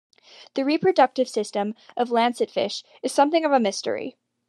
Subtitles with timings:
[0.55, 4.15] The reproductive system of lancetfish is something of a mystery.